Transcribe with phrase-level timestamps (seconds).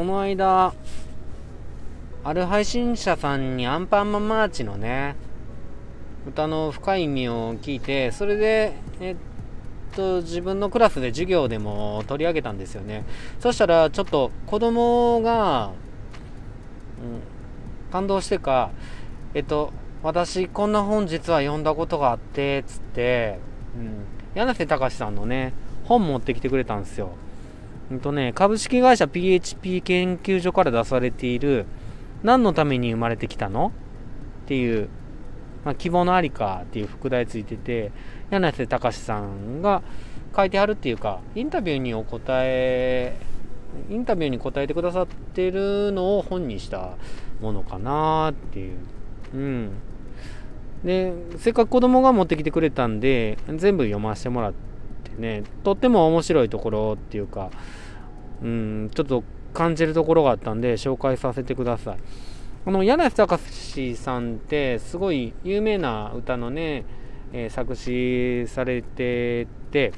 [0.00, 0.72] この間
[2.24, 5.14] ある配信者さんにアンパンマンマーチのね
[6.26, 9.16] 歌の深い意味を聞いてそれでえっ
[9.94, 13.04] と自分のクラスで授業でも取り上げたんですよね。
[13.40, 15.72] そしたらちょっと子供が、
[17.04, 18.70] うん、感動してか
[19.34, 19.70] えっと
[20.02, 23.38] 私こんな本実は読んだことがあってつって、
[23.76, 24.04] うん、
[24.34, 25.52] 柳瀬隆さんのね
[25.84, 27.10] 本持ってきてくれたんですよ。
[27.90, 31.66] うんとね、株式会社 PHP 研究所から出されている
[32.22, 33.72] 何のために生まれてきたの？
[34.44, 34.88] っていう、
[35.64, 37.92] まあ、希望のありかっていう副題ついてて
[38.30, 39.82] 柳瀬隆さんが
[40.36, 43.16] 書いてあるっていうかインタビューにお答え
[43.88, 46.96] インタビューに答えてくださってるのを本にした
[47.40, 48.76] ものかなっていう。
[49.34, 49.70] うん。
[50.84, 54.52] でせっかく子供が持ってきてくれたんで全部読ませてもらっ
[55.04, 57.50] てねとっても面白いところっていうか
[58.42, 61.98] うんちょっと感じるところがあったんで紹介させてください。
[62.64, 66.84] この柳瀬隆さんってすごい有名な歌のね、
[67.32, 69.92] えー、作詞されてて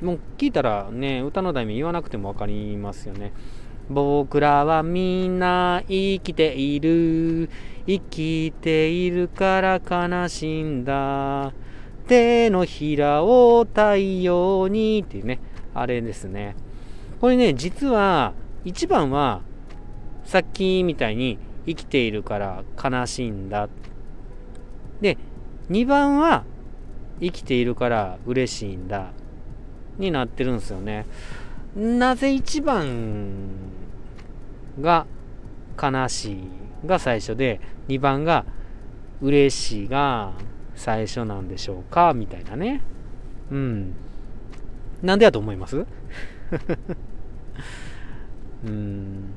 [0.00, 3.32] もう聞いたらね歌の題名言わなくても分かりますよね。
[3.90, 7.48] 僕らはみんな生きている
[7.86, 11.52] 生きているから悲しんだ
[12.06, 15.40] 手のひらを太陽にっていうね
[15.74, 16.54] あれですね
[17.20, 18.32] これね実は
[18.64, 19.42] 1番は
[20.24, 23.68] さっきみたいに生きているから悲しいんだ。
[25.00, 25.16] で、
[25.70, 26.44] 2番は
[27.20, 29.10] 生きているから嬉しいんだ。
[29.98, 31.06] になってるんですよね。
[31.76, 33.48] なぜ1番
[34.80, 35.06] が
[35.80, 36.38] 悲しい
[36.86, 38.44] が最初で2番が
[39.20, 40.32] 嬉しいが
[40.74, 42.14] 最初なんでしょうか？
[42.14, 42.82] みたいなね。
[43.50, 43.94] うん。
[45.02, 45.84] なんでやと思います？
[48.66, 49.30] うん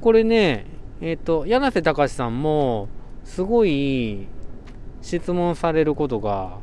[0.00, 0.66] これね
[1.00, 2.88] えっ、ー、と柳瀬隆さんも
[3.24, 4.26] すごい
[5.02, 6.58] 質問されることが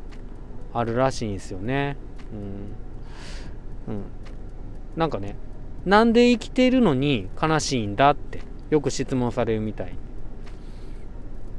[0.72, 1.96] あるらしいんですよね。
[3.88, 3.94] うん。
[3.94, 4.02] うん。
[4.96, 5.36] なんかね、
[5.84, 8.40] なんで生きてるのに悲しいんだって
[8.70, 9.94] よく質問されるみたい。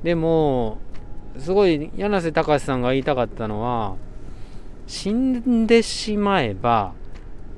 [0.03, 0.77] でも、
[1.39, 3.95] すごい柳瀬隆さんが言いたかったのは、
[4.85, 6.93] 死んでしまえば、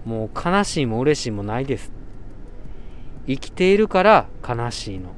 [0.10, 1.92] もう悲しいも嬉しいもないです
[3.28, 5.12] 生きているから悲しいの。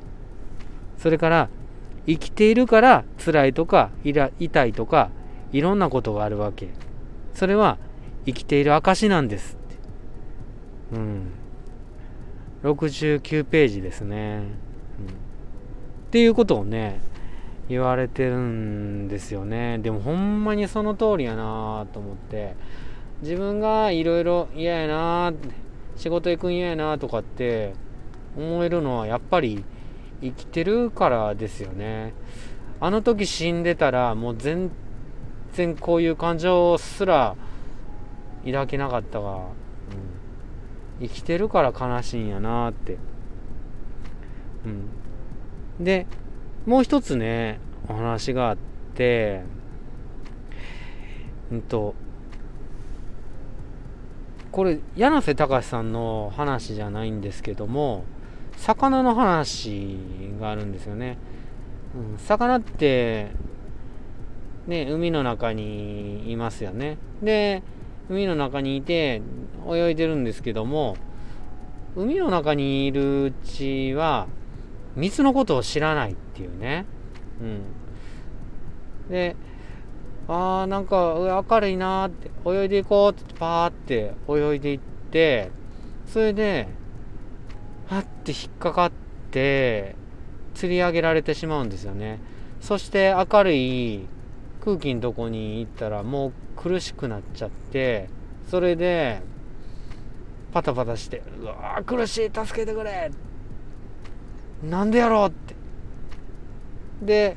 [0.97, 1.49] それから、
[2.05, 5.11] 生きているから辛いとか痛いとか
[5.53, 6.67] いろんなことがあるわけ。
[7.33, 7.77] それは
[8.25, 9.57] 生きている証なんです。
[10.91, 11.31] うん。
[12.63, 14.17] 69ページですね。
[14.37, 14.47] うん、っ
[16.11, 16.99] ていうことをね、
[17.69, 19.77] 言われてるんですよね。
[19.77, 22.55] でもほんまにその通りやなと思って、
[23.21, 25.33] 自分がいろいろ嫌やな
[25.95, 27.73] 仕事行くん嫌やなとかって
[28.35, 29.63] 思えるのはやっぱり
[30.21, 32.13] 生きてるからですよね。
[32.79, 34.71] あの時死んでたらもう全
[35.53, 37.35] 然こういう感情すら
[38.43, 39.39] 抱けなかったが、う
[41.03, 42.97] ん、生きてるから悲しいんやなって、
[44.65, 46.07] うん、で
[46.65, 48.57] もう一つねお話があっ
[48.95, 49.43] て
[51.51, 51.93] うんと
[54.51, 58.03] これ柳瀬隆さんの話じゃないんですけども
[58.57, 59.97] 魚の話
[60.39, 61.17] があるんですよね。
[61.95, 63.31] うん、魚って、
[64.67, 66.97] ね、海の中にいますよね。
[67.23, 67.63] で、
[68.09, 69.21] 海の中にいて
[69.67, 70.95] 泳いでるんですけども、
[71.95, 74.27] 海の中にいるうちは、
[74.95, 76.85] 水のことを知らないっていうね。
[77.41, 79.09] うん。
[79.09, 79.35] で、
[80.33, 85.51] あーなんか明るいなって泳いでいこうってパーって泳いでいって
[86.05, 86.67] それで
[87.89, 88.91] あって引っかかっ
[89.31, 89.95] て
[90.53, 92.19] 釣り上げられてしまうんですよね
[92.61, 94.07] そして明るい
[94.63, 98.07] 空気のとこに行ったらもう苦しくなっちゃって
[98.49, 99.21] それで
[100.53, 103.11] パタパタして「うわ苦しい助けてくれ!」
[104.63, 105.55] なんでやろうって
[107.01, 107.35] で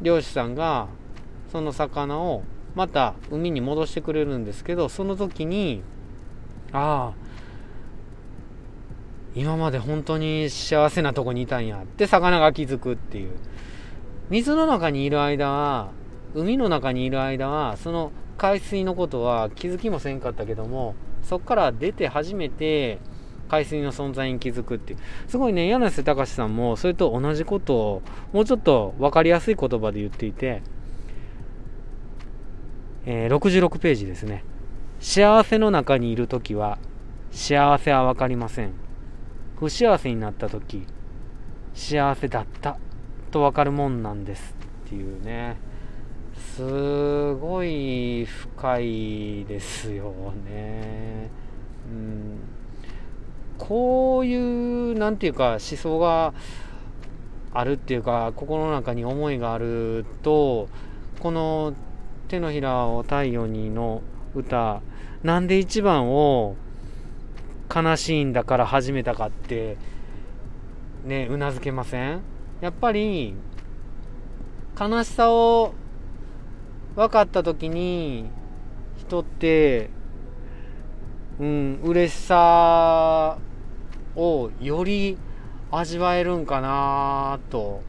[0.00, 0.88] 漁師さんが
[1.52, 2.44] その魚を
[2.74, 5.82] また海に戻してくれるんですけどその時に
[6.72, 7.14] ああ
[9.34, 13.32] 今まで本当に幸せなとこにいたんやって魚が気づくっていう。
[14.30, 15.90] 水の中にいる間は
[16.34, 22.98] 海の中にいる間はその海水のことは気づきもせんかったけどもそっから出て初めて
[23.48, 24.98] 海水の存在に気づくっていう。
[25.28, 28.02] すごいね柳瀬隆さんもそれと同じことを
[28.32, 30.62] もうちょっと分かりやすい言葉で言っていて、
[33.04, 34.44] えー、66ページですね。
[35.00, 36.78] 幸せの中にいる時は
[37.32, 38.72] 幸せは分かりません。
[39.58, 40.86] 不幸せになった時
[41.74, 42.78] 幸せだった。
[43.32, 44.54] と分かるもんなんです
[44.86, 45.56] っていうね。
[46.36, 50.12] すごい深いですよ
[50.46, 51.30] ね。
[51.90, 52.38] うん。
[53.58, 56.34] こういう何て言うか思想が
[57.52, 60.68] あるっていうか心の中に思いがあると
[61.20, 61.74] この
[62.32, 64.00] 「手のひらを太陽に」の
[64.34, 64.80] 歌
[65.22, 66.56] なんで一番を
[67.74, 69.76] 悲しいんだから始めたかって
[71.04, 72.20] ねうなずけません？
[72.62, 73.34] やっぱり
[74.80, 75.74] 悲しさを
[76.96, 78.30] 分かった時に
[78.96, 79.90] 人って
[81.38, 83.36] うん嬉しさ
[84.16, 85.18] をより
[85.70, 87.82] 味わえるんかなと、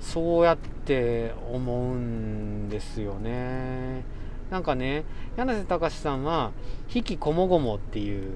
[0.00, 4.02] うん、そうやって思うんですよね
[4.48, 5.04] なんかね
[5.36, 6.52] 柳瀬隆さんは
[6.88, 8.32] 「引きこもごも」っていう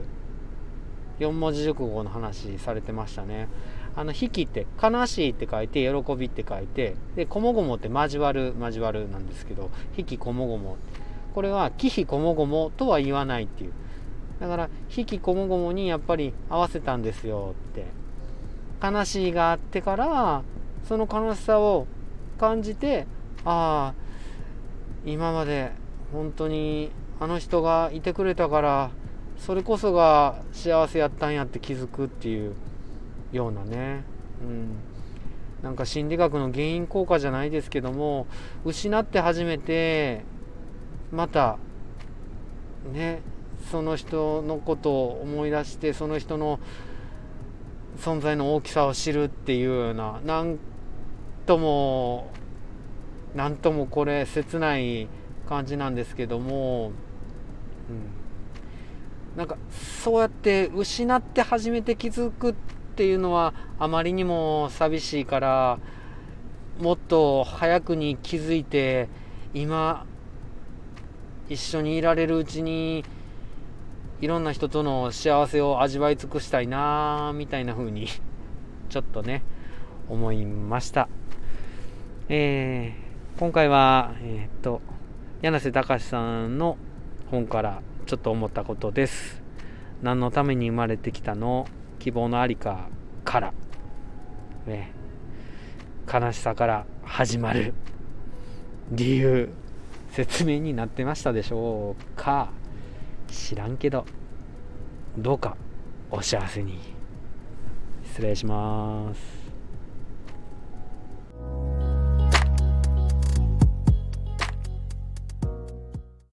[1.21, 3.49] 4文字熟語の話されてましたね
[3.97, 9.69] あの、引きって悲しいって書いて、喜びって書いて、で、こもごもって交わる、交わるなんですけど、
[9.99, 10.77] 引きこもごも。
[11.35, 13.73] これは、忌避こもごもとは言わないっていう。
[14.38, 17.85] だから引きこもごもにやっぱり合わせたんですよって
[18.82, 20.43] 悲しいがあってから
[20.85, 21.87] その悲しさを
[22.38, 23.06] 感じて
[23.44, 24.11] ああ
[25.05, 25.73] 今まで
[26.12, 26.91] 本当に
[27.21, 28.91] あの人がいてくれたから
[29.38, 32.55] それこそが幸せやったんやって気づくっていう
[33.32, 34.05] ようなね、
[34.43, 34.77] うん、
[35.62, 38.27] なんか心理学の原因効果じゃないですけども
[38.65, 40.25] 失って初めて
[41.11, 41.59] また
[42.93, 43.23] ね
[43.71, 46.59] その人のことを思い出してその人の
[47.99, 50.59] 存在の大きさを知るっていうようななん
[51.50, 52.31] とも
[53.35, 55.08] なんともこれ切ない
[55.49, 56.93] 感じなんですけども、
[57.91, 57.93] う
[59.35, 59.56] ん、なんか
[60.05, 62.55] そうやって失って初めて気づくっ
[62.94, 65.81] ていうのはあまりにも寂しいから
[66.79, 69.08] もっと早くに気づいて
[69.53, 70.06] 今
[71.49, 73.05] 一緒にいられるうちに
[74.20, 78.06] いろんな人との幸せを味わい尽くしたいなみたいな風に
[78.88, 79.43] ちょっとね
[80.08, 81.08] 思いました。
[82.32, 84.81] えー、今回はえー、っと
[85.43, 86.77] 柳瀬隆さんの
[87.29, 89.43] 本からちょっと思ったことです。
[90.00, 91.67] 何のために生まれてきたの？
[91.99, 92.88] 希望のありか
[93.25, 93.53] から。
[94.69, 94.93] ね
[96.06, 97.75] 悲しさから始まる。
[98.93, 99.49] 理由
[100.12, 102.53] 説明になってましたでしょうか？
[103.27, 104.06] 知らんけど。
[105.19, 105.56] どうか
[106.12, 106.79] お幸せに。
[108.05, 109.39] 失礼します。